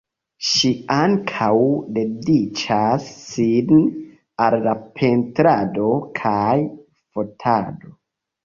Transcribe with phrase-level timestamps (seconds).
[0.51, 1.49] Ŝi ankaŭ
[1.97, 3.85] dediĉas sin
[4.47, 5.93] al la pentrado
[6.23, 6.59] kaj
[7.13, 7.97] fotado.